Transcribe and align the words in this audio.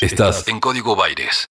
Estás 0.00 0.46
en 0.46 0.60
Código 0.60 0.94
Baires. 0.94 1.48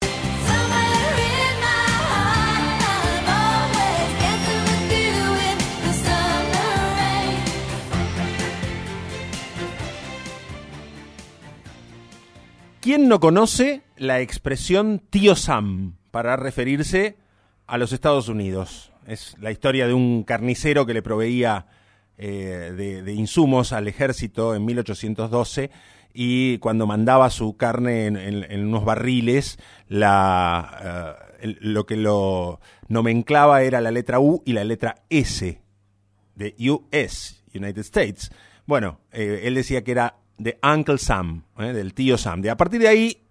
¿Quién 12.79 13.09
no 13.09 13.19
conoce 13.19 13.81
la 13.97 14.21
expresión 14.21 14.99
tío 15.09 15.35
Sam 15.35 15.97
para 16.11 16.37
referirse 16.37 17.17
a 17.65 17.77
los 17.77 17.91
Estados 17.91 18.29
Unidos? 18.29 18.93
Es 19.05 19.35
la 19.41 19.51
historia 19.51 19.87
de 19.87 19.93
un 19.93 20.23
carnicero 20.23 20.85
que 20.85 20.93
le 20.93 21.01
proveía 21.01 21.65
eh, 22.17 23.01
de, 23.03 23.13
insumos 23.13 23.73
al 23.73 23.89
ejército 23.89 24.55
en 24.55 24.63
1812 24.63 25.69
y 26.19 26.57
cuando 26.57 26.87
mandaba 26.87 27.29
su 27.29 27.57
carne 27.57 28.07
en, 28.07 28.65
unos 28.65 28.83
barriles, 28.83 29.59
la, 29.87 31.15
eh, 31.43 31.57
lo 31.59 31.85
que 31.85 31.95
lo 31.95 32.59
nomenclaba 32.87 33.61
era 33.61 33.81
la 33.81 33.91
letra 33.91 34.19
U 34.19 34.41
y 34.43 34.53
la 34.53 34.63
letra 34.63 35.03
S 35.11 35.61
de 36.33 36.55
US, 36.71 37.43
United 37.53 37.81
States. 37.81 38.31
Bueno, 38.65 38.99
eh, 39.11 39.41
él 39.43 39.53
decía 39.53 39.83
que 39.83 39.91
era 39.91 40.15
de 40.39 40.57
Uncle 40.63 40.97
Sam, 40.97 41.43
¿eh? 41.59 41.71
del 41.71 41.93
tío 41.93 42.17
Sam. 42.17 42.41
De, 42.41 42.49
a 42.49 42.57
partir 42.57 42.81
de 42.81 42.87
ahí, 42.87 43.21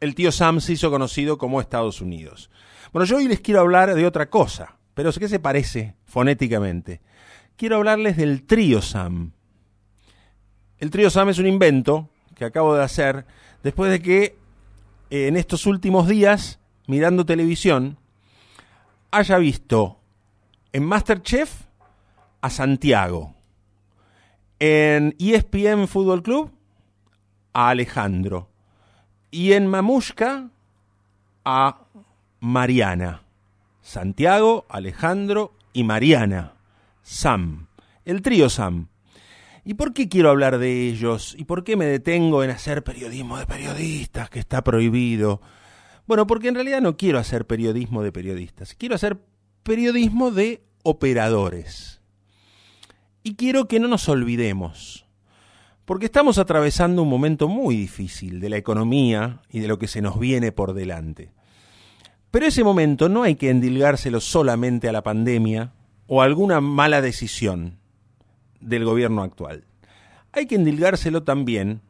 el 0.00 0.14
tío 0.14 0.30
Sam 0.30 0.60
se 0.60 0.74
hizo 0.74 0.90
conocido 0.90 1.38
como 1.38 1.62
Estados 1.62 2.02
Unidos. 2.02 2.50
Bueno, 2.92 3.06
yo 3.06 3.16
hoy 3.16 3.28
les 3.28 3.40
quiero 3.40 3.60
hablar 3.60 3.94
de 3.94 4.04
otra 4.04 4.28
cosa, 4.28 4.76
pero 4.92 5.10
¿qué 5.10 5.30
se 5.30 5.40
parece 5.40 5.94
fonéticamente? 6.04 7.00
Quiero 7.56 7.76
hablarles 7.76 8.18
del 8.18 8.42
trío 8.44 8.82
Sam. 8.82 9.32
El 10.76 10.90
trío 10.90 11.08
Sam 11.08 11.30
es 11.30 11.38
un 11.38 11.46
invento 11.46 12.10
que 12.36 12.44
acabo 12.44 12.76
de 12.76 12.84
hacer 12.84 13.26
después 13.64 13.90
de 13.90 14.00
que 14.00 14.38
eh, 15.10 15.26
en 15.26 15.36
estos 15.36 15.66
últimos 15.66 16.06
días, 16.06 16.60
mirando 16.86 17.26
televisión, 17.26 17.98
haya 19.10 19.38
visto 19.38 19.98
en 20.72 20.84
Masterchef 20.84 21.62
a 22.40 22.50
Santiago 22.50 23.36
en 24.58 25.14
ESPN 25.18 25.88
Fútbol 25.88 26.22
Club, 26.22 26.50
a 27.52 27.70
Alejandro. 27.70 28.48
Y 29.30 29.52
en 29.52 29.66
Mamushka, 29.66 30.50
a 31.44 31.80
Mariana. 32.40 33.22
Santiago, 33.82 34.66
Alejandro 34.68 35.52
y 35.72 35.84
Mariana. 35.84 36.54
Sam. 37.02 37.66
El 38.04 38.22
trío 38.22 38.48
Sam. 38.48 38.88
¿Y 39.68 39.74
por 39.74 39.92
qué 39.92 40.08
quiero 40.08 40.30
hablar 40.30 40.58
de 40.58 40.86
ellos? 40.86 41.34
¿Y 41.36 41.44
por 41.44 41.64
qué 41.64 41.76
me 41.76 41.86
detengo 41.86 42.44
en 42.44 42.50
hacer 42.50 42.84
periodismo 42.84 43.36
de 43.36 43.46
periodistas, 43.46 44.30
que 44.30 44.38
está 44.38 44.62
prohibido? 44.62 45.40
Bueno, 46.06 46.24
porque 46.28 46.46
en 46.46 46.54
realidad 46.54 46.80
no 46.80 46.96
quiero 46.96 47.18
hacer 47.18 47.48
periodismo 47.48 48.04
de 48.04 48.12
periodistas, 48.12 48.76
quiero 48.76 48.94
hacer 48.94 49.18
periodismo 49.64 50.30
de 50.30 50.62
operadores. 50.84 52.00
Y 53.24 53.34
quiero 53.34 53.66
que 53.66 53.80
no 53.80 53.88
nos 53.88 54.08
olvidemos, 54.08 55.04
porque 55.84 56.06
estamos 56.06 56.38
atravesando 56.38 57.02
un 57.02 57.08
momento 57.08 57.48
muy 57.48 57.74
difícil 57.74 58.38
de 58.38 58.50
la 58.50 58.58
economía 58.58 59.40
y 59.50 59.58
de 59.58 59.66
lo 59.66 59.80
que 59.80 59.88
se 59.88 60.00
nos 60.00 60.20
viene 60.20 60.52
por 60.52 60.74
delante. 60.74 61.32
Pero 62.30 62.46
ese 62.46 62.62
momento 62.62 63.08
no 63.08 63.24
hay 63.24 63.34
que 63.34 63.50
endilgárselo 63.50 64.20
solamente 64.20 64.88
a 64.88 64.92
la 64.92 65.02
pandemia 65.02 65.72
o 66.06 66.22
a 66.22 66.24
alguna 66.24 66.60
mala 66.60 67.00
decisión 67.00 67.80
del 68.60 68.84
gobierno 68.84 69.22
actual. 69.22 69.64
Hay 70.32 70.46
que 70.46 70.56
endilgárselo 70.56 71.22
también 71.22 71.80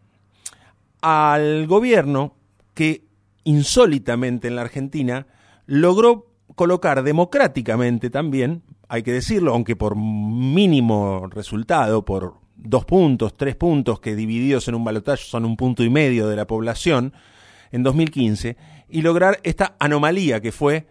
al 1.00 1.66
gobierno 1.66 2.34
que 2.74 3.04
insólitamente 3.44 4.48
en 4.48 4.56
la 4.56 4.62
Argentina 4.62 5.26
logró 5.66 6.32
colocar 6.54 7.02
democráticamente 7.02 8.10
también 8.10 8.62
hay 8.88 9.02
que 9.02 9.12
decirlo, 9.12 9.52
aunque 9.52 9.76
por 9.76 9.96
mínimo 9.96 11.26
resultado, 11.28 12.04
por 12.04 12.34
dos 12.56 12.84
puntos, 12.84 13.36
tres 13.36 13.56
puntos 13.56 14.00
que 14.00 14.14
divididos 14.14 14.68
en 14.68 14.76
un 14.76 14.84
balotaje 14.84 15.24
son 15.24 15.44
un 15.44 15.56
punto 15.56 15.82
y 15.82 15.90
medio 15.90 16.28
de 16.28 16.36
la 16.36 16.46
población 16.46 17.12
en 17.72 17.82
2015, 17.82 18.56
y 18.88 19.02
lograr 19.02 19.40
esta 19.42 19.74
anomalía 19.80 20.40
que 20.40 20.52
fue 20.52 20.86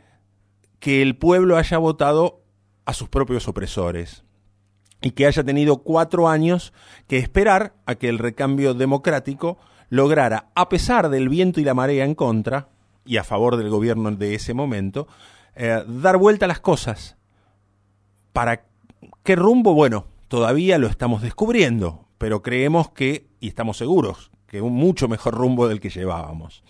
que 0.79 1.01
el 1.01 1.15
pueblo 1.15 1.55
haya 1.55 1.77
votado 1.77 2.43
a 2.85 2.93
sus 2.93 3.07
propios 3.07 3.47
opresores 3.47 4.24
y 5.05 5.11
que 5.11 5.27
haya 5.27 5.43
tenido 5.43 5.83
cuatro 5.83 6.27
años 6.27 6.73
que 7.05 7.19
esperar 7.19 7.75
a 7.85 7.93
que 7.93 8.09
el 8.09 8.17
recambio 8.17 8.73
democrático 8.73 9.59
lograra, 9.89 10.47
a 10.55 10.67
pesar 10.67 11.09
del 11.09 11.29
viento 11.29 11.61
y 11.61 11.63
la 11.63 11.75
marea 11.75 12.05
en 12.05 12.15
contra, 12.15 12.69
y 13.05 13.17
a 13.17 13.23
favor 13.23 13.55
del 13.55 13.69
gobierno 13.69 14.09
de 14.09 14.33
ese 14.33 14.55
momento, 14.55 15.07
eh, 15.55 15.83
dar 15.87 16.17
vuelta 16.17 16.45
a 16.45 16.47
las 16.47 16.59
cosas 16.59 17.17
¿Para 18.33 18.65
qué 19.23 19.35
rumbo? 19.35 19.75
Bueno, 19.75 20.07
todavía 20.27 20.79
lo 20.79 20.87
estamos 20.87 21.21
descubriendo, 21.21 22.09
pero 22.17 22.41
creemos 22.41 22.89
que, 22.89 23.29
y 23.39 23.47
estamos 23.47 23.77
seguros, 23.77 24.31
que 24.47 24.59
un 24.59 24.73
mucho 24.73 25.07
mejor 25.07 25.35
rumbo 25.35 25.67
del 25.67 25.79
que 25.79 25.91
llevábamos. 25.91 26.63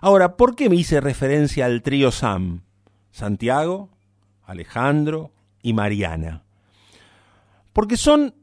Ahora, 0.00 0.36
¿por 0.36 0.56
qué 0.56 0.68
me 0.68 0.74
hice 0.74 1.00
referencia 1.00 1.66
al 1.66 1.82
trío 1.82 2.10
Sam? 2.10 2.64
Santiago, 3.12 3.90
Alejandro 4.44 5.30
y 5.62 5.72
Mariana. 5.72 6.45
Porque 7.76 7.98
son 7.98 8.34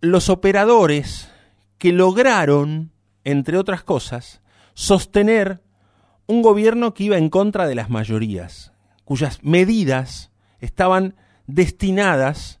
los 0.00 0.30
operadores 0.30 1.30
que 1.76 1.92
lograron, 1.92 2.90
entre 3.24 3.58
otras 3.58 3.82
cosas, 3.82 4.40
sostener 4.72 5.62
un 6.26 6.40
gobierno 6.40 6.94
que 6.94 7.04
iba 7.04 7.18
en 7.18 7.28
contra 7.28 7.66
de 7.66 7.74
las 7.74 7.90
mayorías, 7.90 8.72
cuyas 9.04 9.40
medidas 9.42 10.32
estaban 10.60 11.14
destinadas 11.46 12.58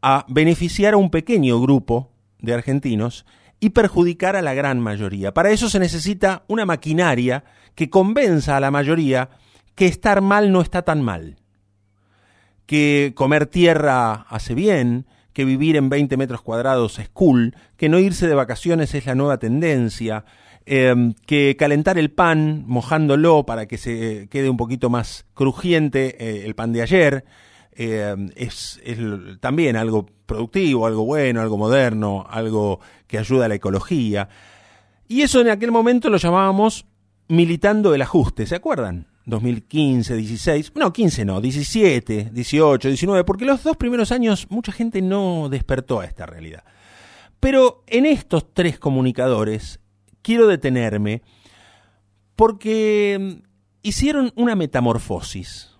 a 0.00 0.24
beneficiar 0.28 0.94
a 0.94 0.96
un 0.96 1.10
pequeño 1.10 1.60
grupo 1.60 2.10
de 2.38 2.54
argentinos 2.54 3.26
y 3.60 3.70
perjudicar 3.70 4.34
a 4.34 4.40
la 4.40 4.54
gran 4.54 4.80
mayoría. 4.80 5.34
Para 5.34 5.50
eso 5.50 5.68
se 5.68 5.78
necesita 5.78 6.44
una 6.48 6.64
maquinaria 6.64 7.44
que 7.74 7.90
convenza 7.90 8.56
a 8.56 8.60
la 8.60 8.70
mayoría 8.70 9.28
que 9.74 9.84
estar 9.84 10.22
mal 10.22 10.52
no 10.52 10.62
está 10.62 10.80
tan 10.80 11.02
mal, 11.02 11.36
que 12.66 13.12
comer 13.14 13.46
tierra 13.46 14.26
hace 14.28 14.54
bien, 14.54 15.06
que 15.32 15.44
vivir 15.44 15.76
en 15.76 15.88
20 15.88 16.16
metros 16.16 16.42
cuadrados 16.42 16.98
es 16.98 17.08
cool, 17.08 17.54
que 17.76 17.88
no 17.88 17.98
irse 17.98 18.26
de 18.26 18.34
vacaciones 18.34 18.94
es 18.94 19.06
la 19.06 19.14
nueva 19.14 19.38
tendencia, 19.38 20.24
em, 20.64 21.14
que 21.26 21.56
calentar 21.58 21.98
el 21.98 22.10
pan 22.10 22.64
mojándolo 22.66 23.44
para 23.44 23.66
que 23.66 23.78
se 23.78 24.28
quede 24.30 24.50
un 24.50 24.56
poquito 24.56 24.90
más 24.90 25.26
crujiente 25.34 26.16
eh, 26.18 26.46
el 26.46 26.54
pan 26.54 26.72
de 26.72 26.82
ayer, 26.82 27.24
eh, 27.72 28.16
es, 28.34 28.80
también 29.40 29.76
algo 29.76 30.06
productivo, 30.24 30.86
algo 30.86 31.04
bueno, 31.04 31.42
algo 31.42 31.58
moderno, 31.58 32.26
algo 32.28 32.80
que 33.06 33.18
ayuda 33.18 33.44
a 33.44 33.48
la 33.48 33.56
ecología. 33.56 34.28
Y 35.06 35.20
eso 35.20 35.40
en 35.40 35.50
aquel 35.50 35.70
momento 35.70 36.08
lo 36.08 36.16
llamábamos 36.16 36.86
militando 37.28 37.94
el 37.94 38.02
ajuste, 38.02 38.46
¿se 38.46 38.56
acuerdan? 38.56 39.06
2015, 39.26 40.16
16, 40.16 40.72
no, 40.76 40.92
15 40.92 41.24
no, 41.24 41.40
17, 41.40 42.30
18, 42.32 42.88
19, 42.88 43.24
porque 43.24 43.44
los 43.44 43.62
dos 43.62 43.76
primeros 43.76 44.12
años 44.12 44.46
mucha 44.50 44.72
gente 44.72 45.02
no 45.02 45.48
despertó 45.48 46.00
a 46.00 46.06
esta 46.06 46.26
realidad. 46.26 46.64
Pero 47.40 47.84
en 47.86 48.06
estos 48.06 48.52
tres 48.54 48.78
comunicadores 48.78 49.80
quiero 50.22 50.46
detenerme 50.46 51.22
porque 52.34 53.42
hicieron 53.82 54.32
una 54.36 54.56
metamorfosis 54.56 55.76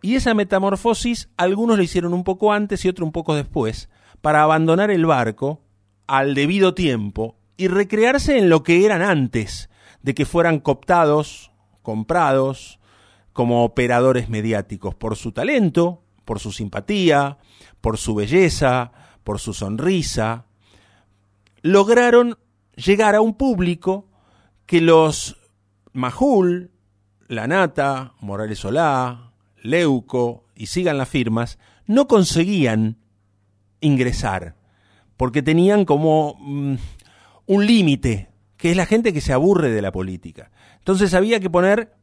y 0.00 0.14
esa 0.14 0.34
metamorfosis 0.34 1.28
algunos 1.36 1.76
lo 1.76 1.82
hicieron 1.82 2.14
un 2.14 2.24
poco 2.24 2.52
antes 2.52 2.84
y 2.84 2.88
otro 2.88 3.04
un 3.04 3.12
poco 3.12 3.34
después, 3.34 3.88
para 4.20 4.42
abandonar 4.42 4.90
el 4.90 5.06
barco 5.06 5.60
al 6.06 6.34
debido 6.34 6.74
tiempo 6.74 7.36
y 7.56 7.68
recrearse 7.68 8.38
en 8.38 8.48
lo 8.48 8.62
que 8.62 8.84
eran 8.84 9.02
antes 9.02 9.68
de 10.02 10.14
que 10.14 10.24
fueran 10.24 10.60
cooptados, 10.60 11.50
comprados, 11.82 12.78
como 13.38 13.62
operadores 13.62 14.28
mediáticos, 14.28 14.96
por 14.96 15.14
su 15.14 15.30
talento, 15.30 16.02
por 16.24 16.40
su 16.40 16.50
simpatía, 16.50 17.38
por 17.80 17.96
su 17.96 18.16
belleza, 18.16 18.90
por 19.22 19.38
su 19.38 19.54
sonrisa, 19.54 20.46
lograron 21.62 22.36
llegar 22.74 23.14
a 23.14 23.20
un 23.20 23.34
público 23.34 24.08
que 24.66 24.80
los 24.80 25.36
Majul, 25.92 26.72
Lanata, 27.28 28.14
Morales 28.18 28.58
Solá, 28.58 29.30
Leuco 29.62 30.46
y 30.56 30.66
sigan 30.66 30.98
las 30.98 31.08
firmas, 31.08 31.60
no 31.86 32.08
conseguían 32.08 32.98
ingresar, 33.80 34.56
porque 35.16 35.42
tenían 35.42 35.84
como 35.84 36.34
mm, 36.40 36.74
un 37.46 37.66
límite, 37.68 38.32
que 38.56 38.72
es 38.72 38.76
la 38.76 38.86
gente 38.86 39.12
que 39.12 39.20
se 39.20 39.32
aburre 39.32 39.70
de 39.70 39.80
la 39.80 39.92
política. 39.92 40.50
Entonces 40.78 41.14
había 41.14 41.38
que 41.38 41.50
poner 41.50 41.97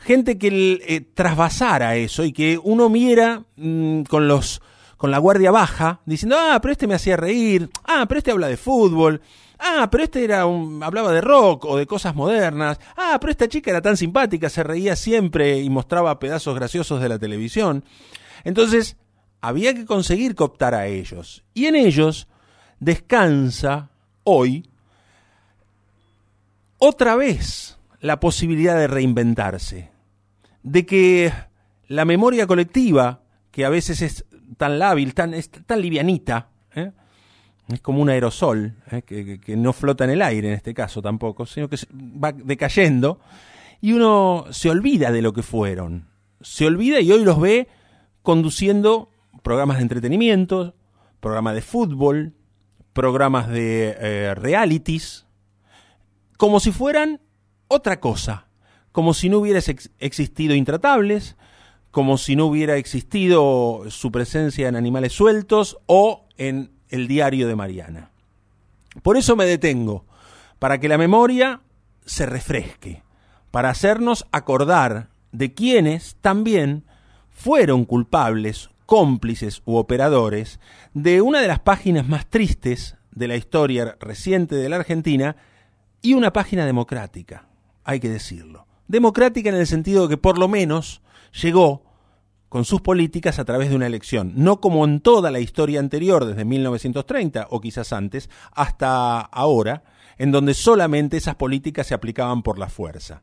gente 0.00 0.38
que 0.38 0.80
eh, 0.86 1.00
trasvasara 1.14 1.96
eso 1.96 2.24
y 2.24 2.32
que 2.32 2.58
uno 2.62 2.88
miera 2.88 3.44
mm, 3.56 4.02
con 4.02 4.28
los 4.28 4.60
con 4.96 5.10
la 5.10 5.16
guardia 5.16 5.50
baja, 5.50 6.00
diciendo, 6.04 6.36
ah, 6.38 6.58
pero 6.60 6.72
este 6.72 6.86
me 6.86 6.94
hacía 6.94 7.16
reír, 7.16 7.70
ah, 7.84 8.04
pero 8.06 8.18
este 8.18 8.32
habla 8.32 8.48
de 8.48 8.58
fútbol, 8.58 9.22
Ah, 9.62 9.88
pero 9.90 10.04
este 10.04 10.24
era 10.24 10.46
un, 10.46 10.82
hablaba 10.82 11.12
de 11.12 11.20
rock 11.20 11.66
o 11.66 11.76
de 11.76 11.86
cosas 11.86 12.14
modernas. 12.14 12.80
Ah, 12.96 13.18
pero 13.20 13.30
esta 13.30 13.46
chica 13.46 13.70
era 13.70 13.82
tan 13.82 13.96
simpática, 13.96 14.48
se 14.48 14.62
reía 14.62 14.96
siempre 14.96 15.60
y 15.60 15.68
mostraba 15.68 16.18
pedazos 16.18 16.54
graciosos 16.54 17.00
de 17.02 17.10
la 17.10 17.18
televisión. 17.18 17.84
Entonces, 18.42 18.96
había 19.42 19.74
que 19.74 19.84
conseguir 19.84 20.34
cooptar 20.34 20.74
a 20.74 20.86
ellos. 20.86 21.44
Y 21.52 21.66
en 21.66 21.76
ellos 21.76 22.26
descansa 22.78 23.90
hoy 24.24 24.66
otra 26.78 27.16
vez 27.16 27.76
la 28.00 28.18
posibilidad 28.20 28.76
de 28.76 28.86
reinventarse, 28.86 29.90
de 30.62 30.86
que 30.86 31.32
la 31.86 32.04
memoria 32.04 32.46
colectiva, 32.46 33.22
que 33.50 33.64
a 33.64 33.68
veces 33.68 34.02
es 34.02 34.24
tan 34.56 34.78
lábil, 34.78 35.14
tan, 35.14 35.34
tan 35.66 35.80
livianita, 35.80 36.48
¿eh? 36.74 36.92
es 37.68 37.80
como 37.80 38.00
un 38.00 38.10
aerosol, 38.10 38.74
¿eh? 38.90 39.02
que, 39.02 39.56
no 39.56 39.72
flota 39.72 40.04
en 40.04 40.10
el 40.10 40.22
aire 40.22 40.48
en 40.48 40.54
este 40.54 40.74
caso 40.74 41.02
tampoco, 41.02 41.46
sino 41.46 41.68
que 41.68 41.76
va 41.92 42.32
decayendo, 42.32 43.20
y 43.80 43.92
uno 43.92 44.46
se 44.50 44.70
olvida 44.70 45.12
de 45.12 45.22
lo 45.22 45.32
que 45.32 45.42
fueron, 45.42 46.08
se 46.40 46.66
olvida 46.66 47.00
y 47.00 47.12
hoy 47.12 47.24
los 47.24 47.40
ve 47.40 47.68
conduciendo 48.22 49.10
programas 49.42 49.78
de 49.78 49.82
entretenimiento, 49.82 50.74
programas 51.20 51.54
de 51.54 51.62
fútbol, 51.62 52.34
programas 52.92 53.48
de 53.48 53.96
eh, 53.98 54.34
realities, 54.34 55.26
como 56.36 56.60
si 56.60 56.72
fueran 56.72 57.20
otra 57.70 58.00
cosa, 58.00 58.48
como 58.90 59.14
si 59.14 59.28
no 59.28 59.38
hubiera 59.38 59.60
existido 60.00 60.54
Intratables, 60.56 61.36
como 61.92 62.18
si 62.18 62.34
no 62.34 62.46
hubiera 62.46 62.76
existido 62.76 63.84
su 63.88 64.10
presencia 64.10 64.68
en 64.68 64.74
Animales 64.74 65.12
Sueltos 65.12 65.78
o 65.86 66.26
en 66.36 66.72
el 66.88 67.06
diario 67.06 67.46
de 67.46 67.54
Mariana. 67.54 68.10
Por 69.02 69.16
eso 69.16 69.36
me 69.36 69.46
detengo, 69.46 70.04
para 70.58 70.78
que 70.78 70.88
la 70.88 70.98
memoria 70.98 71.62
se 72.04 72.26
refresque, 72.26 73.04
para 73.52 73.70
hacernos 73.70 74.26
acordar 74.32 75.10
de 75.30 75.54
quienes 75.54 76.16
también 76.20 76.84
fueron 77.30 77.84
culpables, 77.84 78.68
cómplices 78.84 79.62
u 79.64 79.76
operadores 79.76 80.58
de 80.92 81.20
una 81.20 81.40
de 81.40 81.46
las 81.46 81.60
páginas 81.60 82.08
más 82.08 82.26
tristes 82.28 82.96
de 83.12 83.28
la 83.28 83.36
historia 83.36 83.96
reciente 84.00 84.56
de 84.56 84.68
la 84.68 84.76
Argentina 84.76 85.36
y 86.02 86.14
una 86.14 86.32
página 86.32 86.66
democrática, 86.66 87.46
hay 87.90 87.98
que 87.98 88.08
decirlo. 88.08 88.66
Democrática 88.86 89.48
en 89.48 89.56
el 89.56 89.66
sentido 89.66 90.02
de 90.02 90.10
que 90.10 90.16
por 90.16 90.38
lo 90.38 90.46
menos 90.46 91.02
llegó 91.42 91.82
con 92.48 92.64
sus 92.64 92.80
políticas 92.80 93.38
a 93.38 93.44
través 93.44 93.68
de 93.70 93.76
una 93.76 93.86
elección, 93.86 94.32
no 94.36 94.60
como 94.60 94.84
en 94.84 95.00
toda 95.00 95.30
la 95.30 95.40
historia 95.40 95.80
anterior, 95.80 96.24
desde 96.24 96.44
1930 96.44 97.48
o 97.50 97.60
quizás 97.60 97.92
antes, 97.92 98.30
hasta 98.52 99.20
ahora, 99.20 99.82
en 100.18 100.30
donde 100.30 100.54
solamente 100.54 101.16
esas 101.16 101.34
políticas 101.34 101.88
se 101.88 101.94
aplicaban 101.94 102.42
por 102.42 102.58
la 102.58 102.68
fuerza. 102.68 103.22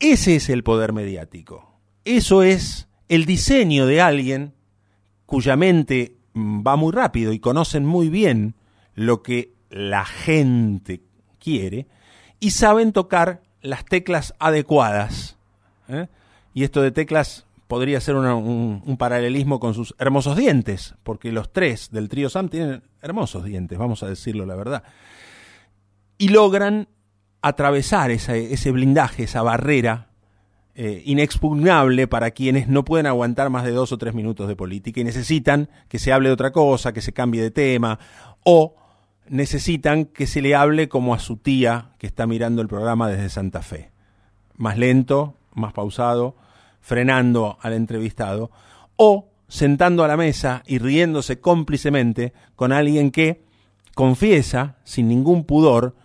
Ese 0.00 0.36
es 0.36 0.48
el 0.48 0.62
poder 0.62 0.92
mediático. 0.92 1.78
Eso 2.04 2.42
es 2.42 2.88
el 3.08 3.26
diseño 3.26 3.86
de 3.86 4.00
alguien 4.00 4.54
cuya 5.26 5.56
mente 5.56 6.16
mm, 6.32 6.66
va 6.66 6.76
muy 6.76 6.92
rápido 6.92 7.32
y 7.32 7.38
conocen 7.38 7.84
muy 7.84 8.08
bien 8.08 8.54
lo 8.94 9.22
que 9.22 9.52
la 9.68 10.06
gente 10.06 11.02
quiere 11.38 11.86
y 12.40 12.50
saben 12.50 12.92
tocar 12.92 13.42
las 13.62 13.84
teclas 13.84 14.34
adecuadas. 14.38 15.36
¿eh? 15.88 16.06
Y 16.54 16.64
esto 16.64 16.82
de 16.82 16.90
teclas 16.90 17.46
podría 17.68 18.00
ser 18.00 18.14
un, 18.16 18.96
paralelismo 18.98 19.58
con 19.60 19.74
sus 19.74 19.94
hermosos 19.98 20.36
dientes, 20.36 20.94
porque 21.02 21.32
los 21.32 21.52
tres 21.52 21.90
del 21.90 22.08
trío 22.08 22.28
Sam 22.28 22.48
tienen 22.48 22.82
hermosos 23.02 23.44
dientes, 23.44 23.78
vamos 23.78 24.02
a 24.02 24.08
decirlo 24.08 24.46
la 24.46 24.54
verdad. 24.54 24.82
Y 26.18 26.28
logran 26.28 26.88
atravesar 27.42 28.10
ese 28.10 28.70
blindaje, 28.70 29.24
esa 29.24 29.42
barrera 29.42 30.08
eh, 30.78 31.02
inexpugnable 31.06 32.06
para 32.06 32.32
quienes 32.32 32.68
no 32.68 32.84
pueden 32.84 33.06
aguantar 33.06 33.48
más 33.48 33.64
de 33.64 33.70
dos 33.70 33.92
o 33.92 33.98
tres 33.98 34.12
minutos 34.12 34.46
de 34.46 34.56
política 34.56 35.00
y 35.00 35.04
necesitan 35.04 35.70
que 35.88 35.98
se 35.98 36.12
hable 36.12 36.28
de 36.28 36.34
otra 36.34 36.52
cosa, 36.52 36.92
que 36.92 37.00
se 37.00 37.14
cambie 37.14 37.40
de 37.40 37.50
tema, 37.50 37.98
o 38.44 38.74
necesitan 39.28 40.04
que 40.04 40.26
se 40.26 40.42
le 40.42 40.54
hable 40.54 40.88
como 40.88 41.14
a 41.14 41.18
su 41.18 41.36
tía 41.36 41.90
que 41.98 42.06
está 42.06 42.26
mirando 42.26 42.62
el 42.62 42.68
programa 42.68 43.08
desde 43.08 43.28
Santa 43.28 43.62
Fe. 43.62 43.90
Más 44.56 44.78
lento, 44.78 45.34
más 45.54 45.72
pausado, 45.72 46.36
frenando 46.80 47.58
al 47.60 47.72
entrevistado, 47.72 48.50
o 48.96 49.28
sentando 49.48 50.04
a 50.04 50.08
la 50.08 50.16
mesa 50.16 50.62
y 50.66 50.78
riéndose 50.78 51.40
cómplicemente 51.40 52.32
con 52.54 52.72
alguien 52.72 53.10
que 53.10 53.44
confiesa, 53.94 54.76
sin 54.84 55.08
ningún 55.08 55.44
pudor, 55.44 55.96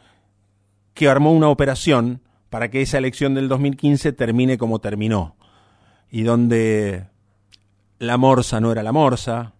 que 0.93 1.09
armó 1.09 1.31
una 1.31 1.49
operación 1.49 2.21
para 2.49 2.69
que 2.69 2.81
esa 2.81 2.97
elección 2.97 3.33
del 3.33 3.47
2015 3.47 4.13
termine 4.13 4.57
como 4.57 4.79
terminó, 4.79 5.35
y 6.09 6.23
donde 6.23 7.05
la 7.99 8.17
morsa 8.17 8.59
no 8.59 8.71
era 8.71 8.83
la 8.83 8.91
morsa, 8.91 9.53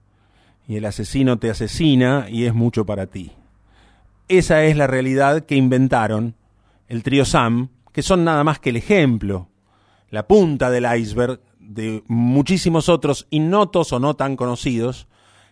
y 0.67 0.77
el 0.77 0.85
asesino 0.85 1.37
te 1.37 1.49
asesina 1.49 2.27
y 2.29 2.45
es 2.45 2.53
mucho 2.53 2.85
para 2.85 3.07
ti. 3.07 3.31
Esa 4.31 4.63
es 4.63 4.78
la 4.78 4.88
realidad 4.88 5.44
que 5.44 5.57
inventaron 5.57 6.36
el 6.88 7.04
trío 7.04 7.25
Sam, 7.25 7.68
que 7.92 8.01
son 8.01 8.24
nada 8.24 8.45
más 8.45 8.60
que 8.60 8.69
el 8.69 8.78
ejemplo, 8.78 9.50
la 10.10 10.25
punta 10.25 10.69
del 10.69 10.88
iceberg 11.00 11.42
de 11.60 12.01
muchísimos 12.07 12.88
otros 12.88 13.28
innotos 13.30 13.92
o 13.92 14.00
no 14.00 14.13
tan 14.13 14.38
conocidos 14.38 15.10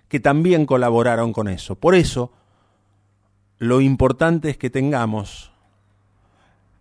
que 0.08 0.22
también 0.22 0.66
colaboraron 0.66 1.34
con 1.34 1.50
eso. 1.50 1.76
Por 1.76 1.94
eso, 1.94 2.32
lo 3.58 3.82
importante 3.82 4.50
es 4.50 4.58
que 4.58 4.70
tengamos 4.70 5.52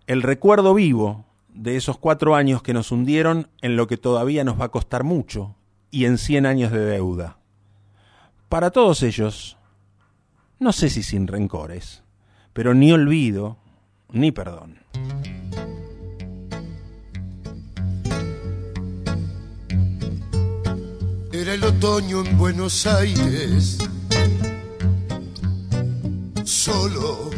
el 0.06 0.23
recuerdo 0.23 0.75
vivo 0.75 1.25
de 1.49 1.75
esos 1.75 1.99
cuatro 1.99 2.37
años 2.37 2.62
que 2.62 2.75
nos 2.75 2.93
hundieron 2.93 3.49
en 3.61 3.75
lo 3.75 3.89
que 3.89 3.97
todavía 3.97 4.45
nos 4.45 4.61
va 4.61 4.67
a 4.67 4.71
costar 4.71 5.03
mucho 5.03 5.56
y 5.91 6.05
en 6.05 6.17
cien 6.19 6.47
años 6.47 6.71
de 6.71 6.79
deuda. 6.79 7.39
Para 8.49 8.71
todos 8.71 9.03
ellos, 9.03 9.57
no 10.60 10.72
sé 10.72 10.90
si 10.90 11.02
sin 11.02 11.26
rencores, 11.26 12.02
pero 12.52 12.75
ni 12.75 12.93
olvido 12.93 13.58
ni 14.10 14.32
perdón. 14.32 14.78
Era 21.32 21.55
el 21.55 21.62
otoño 21.62 22.25
en 22.25 22.37
Buenos 22.37 22.87
Aires, 22.87 23.78
solo 26.44 27.31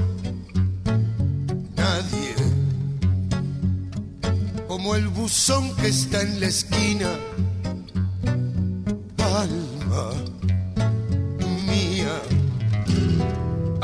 nadie, 1.77 2.35
como 4.67 4.95
el 4.95 5.09
buzón 5.09 5.77
que 5.77 5.89
está 5.89 6.23
en 6.23 6.41
la 6.41 6.47
esquina, 6.47 7.11
alma 9.19 10.30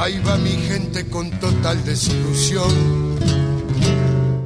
Ahí 0.07 0.21
va 0.21 0.37
mi 0.37 0.53
gente 0.53 1.05
con 1.09 1.29
total 1.41 1.85
desilusión, 1.85 3.19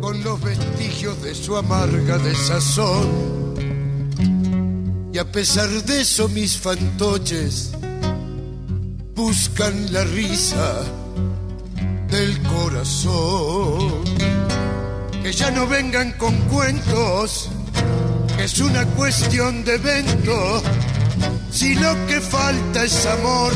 con 0.00 0.24
los 0.24 0.40
vestigios 0.40 1.22
de 1.22 1.34
su 1.34 1.54
amarga 1.54 2.16
desazón. 2.16 3.06
Y 5.12 5.18
a 5.18 5.30
pesar 5.30 5.68
de 5.68 6.00
eso 6.00 6.30
mis 6.30 6.56
fantoches 6.56 7.72
buscan 9.14 9.92
la 9.92 10.02
risa 10.04 10.80
del 12.08 12.40
corazón. 12.44 14.02
Que 15.22 15.30
ya 15.30 15.50
no 15.50 15.66
vengan 15.66 16.12
con 16.12 16.36
cuentos, 16.48 17.50
es 18.38 18.58
una 18.60 18.86
cuestión 18.86 19.62
de 19.66 19.74
evento, 19.74 20.62
si 21.50 21.74
lo 21.74 22.06
que 22.06 22.18
falta 22.22 22.82
es 22.82 23.04
amor 23.04 23.52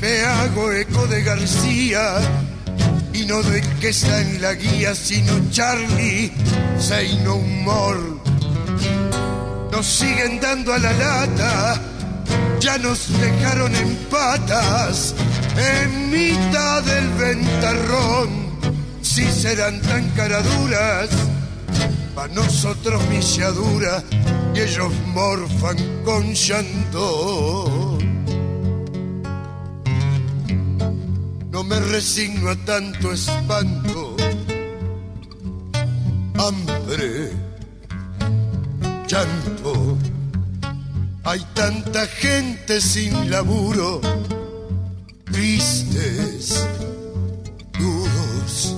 me 0.00 0.15
hago 0.46 0.70
eco 0.72 1.06
de 1.08 1.22
García 1.22 2.18
y 3.12 3.24
no 3.26 3.42
de 3.42 3.60
que 3.80 3.88
está 3.88 4.20
en 4.20 4.40
la 4.40 4.54
guía, 4.54 4.94
sino 4.94 5.32
Charlie, 5.50 6.32
no 7.24 7.36
Humor. 7.36 8.20
Nos 9.72 9.86
siguen 9.86 10.38
dando 10.40 10.72
a 10.72 10.78
la 10.78 10.92
lata, 10.92 11.80
ya 12.60 12.78
nos 12.78 13.08
dejaron 13.20 13.74
en 13.74 13.96
patas, 14.10 15.14
en 15.56 16.10
mitad 16.10 16.82
del 16.82 17.08
ventarrón. 17.14 18.30
Si 19.02 19.24
serán 19.24 19.80
tan 19.80 20.08
caraduras, 20.10 21.08
para 22.14 22.32
nosotros 22.32 23.02
misiadura 23.08 24.02
y 24.54 24.60
ellos 24.60 24.92
morfan 25.12 25.76
con 26.04 26.32
llanto. 26.32 27.85
No 31.56 31.64
me 31.64 31.80
resigno 31.80 32.50
a 32.50 32.56
tanto 32.66 33.12
espanto. 33.12 34.14
Hambre, 36.36 37.32
llanto. 39.08 39.96
Hay 41.24 41.40
tanta 41.54 42.06
gente 42.08 42.78
sin 42.78 43.30
laburo, 43.30 44.02
tristes, 45.32 46.68
duros. 47.78 48.76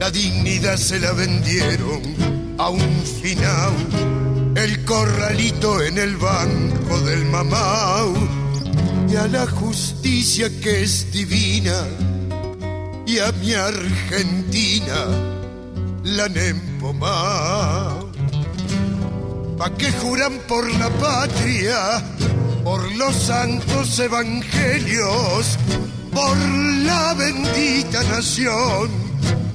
La 0.00 0.10
dignidad 0.10 0.78
se 0.78 0.98
la 0.98 1.12
vendieron 1.12 2.02
a 2.58 2.70
un 2.70 3.04
final. 3.22 3.72
El 4.56 4.84
corralito 4.84 5.80
en 5.80 5.96
el 5.98 6.16
banco 6.16 7.00
del 7.02 7.24
mamau 7.26 8.45
y 9.08 9.16
a 9.16 9.26
la 9.28 9.46
justicia 9.46 10.48
que 10.60 10.82
es 10.82 11.12
divina 11.12 11.84
y 13.06 13.18
a 13.18 13.30
mi 13.32 13.52
Argentina 13.52 15.06
la 16.02 16.24
han 16.24 16.36
empomado. 16.36 18.10
¿Pa' 19.58 19.72
qué 19.74 19.92
juran 19.92 20.38
por 20.48 20.68
la 20.74 20.90
patria? 20.90 22.02
Por 22.64 22.94
los 22.96 23.14
santos 23.14 23.98
evangelios, 23.98 25.56
por 26.12 26.36
la 26.36 27.14
bendita 27.14 28.02
nación. 28.04 28.90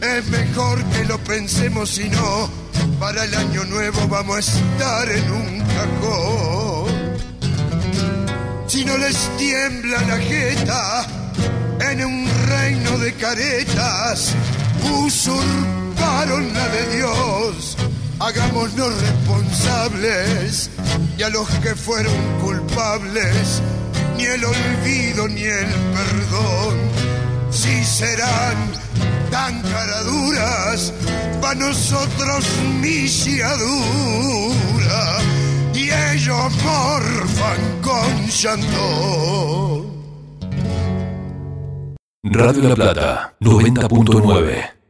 Es 0.01 0.27
mejor 0.29 0.83
que 0.85 1.05
lo 1.05 1.17
pensemos 1.19 1.89
si 1.91 2.09
no, 2.09 2.49
para 2.99 3.25
el 3.25 3.35
año 3.35 3.65
nuevo 3.65 4.07
vamos 4.07 4.37
a 4.37 4.39
estar 4.39 5.09
en 5.09 5.31
un 5.31 5.59
cajón. 5.59 6.80
Si 8.71 8.85
no 8.85 8.97
les 8.97 9.17
tiembla 9.37 10.01
la 10.03 10.17
jeta 10.17 11.05
en 11.91 12.05
un 12.05 12.25
reino 12.47 12.97
de 12.99 13.13
caretas, 13.15 14.33
usurparon 14.89 16.53
la 16.53 16.69
de 16.69 16.95
Dios. 16.95 17.75
Hagámonos 18.19 18.93
responsables 19.01 20.69
y 21.17 21.21
a 21.21 21.27
los 21.27 21.49
que 21.59 21.75
fueron 21.75 22.15
culpables, 22.39 23.61
ni 24.15 24.23
el 24.23 24.45
olvido 24.45 25.27
ni 25.27 25.43
el 25.43 25.67
perdón, 25.67 26.77
si 27.51 27.83
serán 27.83 28.71
tan 29.29 29.61
caraduras, 29.63 30.93
para 31.41 31.55
nosotros 31.55 32.45
misiadura, 32.79 33.59
y 33.59 35.10
ellos 36.21 36.53
morfan 36.63 37.81
con 37.81 38.27
Chandon. 38.29 39.89
Radio 42.23 42.69
La 42.69 42.75
Plata, 42.75 43.35
90.9. 43.39 44.80